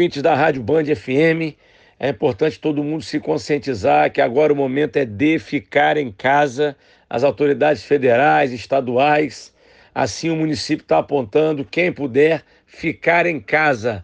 [0.00, 1.54] ouvintes da Rádio Band FM,
[1.98, 6.74] é importante todo mundo se conscientizar que agora o momento é de ficar em casa.
[7.08, 9.52] As autoridades federais, estaduais,
[9.94, 14.02] assim o município está apontando, quem puder ficar em casa.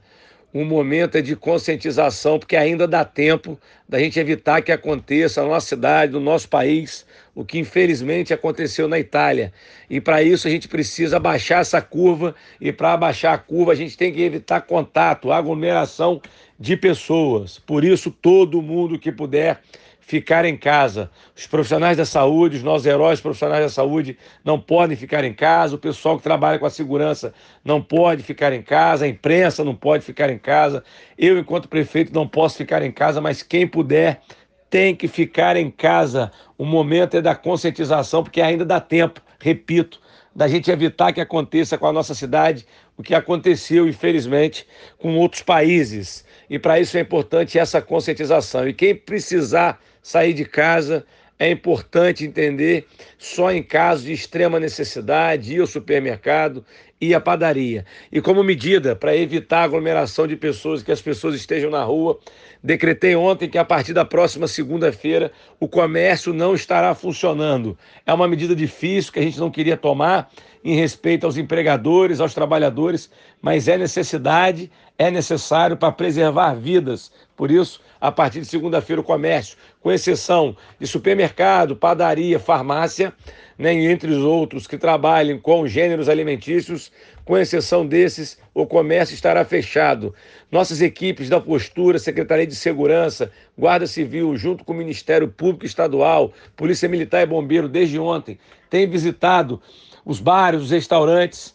[0.52, 3.58] Um momento é de conscientização, porque ainda dá tempo
[3.88, 8.88] da gente evitar que aconteça na nossa cidade, no nosso país, o que infelizmente aconteceu
[8.88, 9.52] na Itália.
[9.88, 13.76] E para isso a gente precisa baixar essa curva, e para abaixar a curva a
[13.76, 16.20] gente tem que evitar contato, aglomeração
[16.58, 17.58] de pessoas.
[17.58, 19.60] Por isso, todo mundo que puder
[20.06, 21.10] ficar em casa.
[21.36, 25.74] Os profissionais da saúde, os nossos heróis profissionais da saúde não podem ficar em casa,
[25.74, 29.74] o pessoal que trabalha com a segurança não pode ficar em casa, a imprensa não
[29.74, 30.84] pode ficar em casa.
[31.18, 34.22] Eu, enquanto prefeito, não posso ficar em casa, mas quem puder
[34.70, 36.32] tem que ficar em casa.
[36.56, 40.00] O momento é da conscientização, porque ainda dá tempo, repito,
[40.34, 42.66] da gente evitar que aconteça com a nossa cidade
[42.96, 44.66] o que aconteceu, infelizmente,
[44.98, 46.24] com outros países.
[46.48, 48.66] E para isso é importante essa conscientização.
[48.66, 51.04] E quem precisar sair de casa,
[51.38, 52.86] é importante entender
[53.18, 56.64] só em caso de extrema necessidade, ir ao supermercado,
[57.00, 57.84] ir à padaria.
[58.10, 62.18] E como medida para evitar a aglomeração de pessoas, que as pessoas estejam na rua,
[62.62, 65.30] decretei ontem que a partir da próxima segunda-feira
[65.60, 67.76] o comércio não estará funcionando.
[68.04, 70.30] É uma medida difícil que a gente não queria tomar
[70.66, 73.08] em respeito aos empregadores, aos trabalhadores,
[73.40, 74.68] mas é necessidade,
[74.98, 77.12] é necessário para preservar vidas.
[77.36, 83.14] Por isso, a partir de segunda-feira, o comércio, com exceção de supermercado, padaria, farmácia,
[83.56, 86.90] né, entre os outros que trabalhem com gêneros alimentícios,
[87.24, 90.12] com exceção desses, o comércio estará fechado.
[90.50, 96.32] Nossas equipes da Postura, Secretaria de Segurança, Guarda Civil, junto com o Ministério Público Estadual,
[96.56, 98.36] Polícia Militar e Bombeiro, desde ontem,
[98.68, 99.62] têm visitado
[100.06, 101.54] os bares, os restaurantes,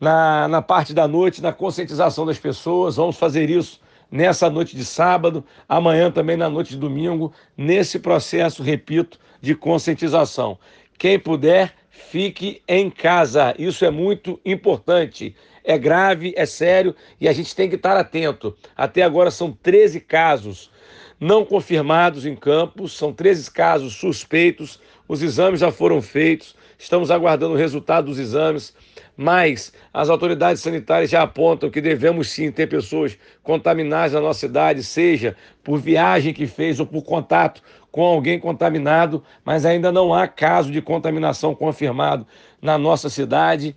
[0.00, 2.96] na, na parte da noite, na conscientização das pessoas.
[2.96, 8.62] Vamos fazer isso nessa noite de sábado, amanhã também na noite de domingo, nesse processo,
[8.62, 10.58] repito, de conscientização.
[10.98, 13.54] Quem puder, fique em casa.
[13.58, 15.34] Isso é muito importante.
[15.64, 18.56] É grave, é sério e a gente tem que estar atento.
[18.76, 20.72] Até agora são 13 casos
[21.20, 24.80] não confirmados em Campos, são 13 casos suspeitos.
[25.06, 28.74] Os exames já foram feitos, estamos aguardando o resultado dos exames
[29.16, 34.82] mas as autoridades sanitárias já apontam que devemos sim ter pessoas contaminadas na nossa cidade,
[34.82, 40.26] seja por viagem que fez ou por contato com alguém contaminado, mas ainda não há
[40.26, 42.26] caso de contaminação confirmado
[42.60, 43.76] na nossa cidade.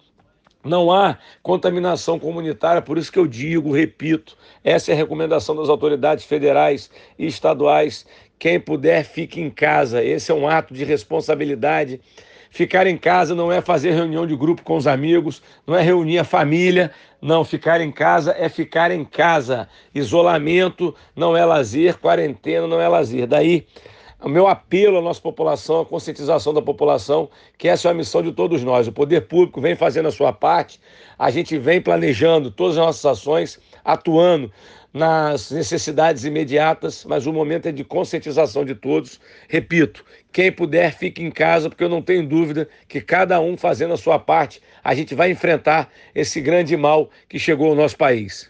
[0.64, 5.70] Não há contaminação comunitária, por isso que eu digo, repito, essa é a recomendação das
[5.70, 6.90] autoridades federais
[7.20, 8.04] e estaduais.
[8.40, 10.04] Quem puder, fique em casa.
[10.04, 12.02] Esse é um ato de responsabilidade
[12.56, 16.20] Ficar em casa não é fazer reunião de grupo com os amigos, não é reunir
[16.20, 16.90] a família.
[17.22, 19.68] Não, ficar em casa é ficar em casa.
[19.94, 23.28] Isolamento não é lazer, quarentena não é lazer.
[23.28, 23.68] Daí,
[24.22, 28.24] o meu apelo à nossa população, a conscientização da população, que essa é a missão
[28.24, 28.88] de todos nós.
[28.88, 30.80] O poder público vem fazendo a sua parte,
[31.18, 34.52] a gente vem planejando todas as nossas ações, atuando
[34.96, 39.20] nas necessidades imediatas, mas o momento é de conscientização de todos.
[39.50, 43.94] Repito, quem puder, fique em casa, porque eu não tenho dúvida que cada um fazendo
[43.94, 48.44] a sua parte, a gente vai enfrentar esse grande mal que chegou ao nosso país.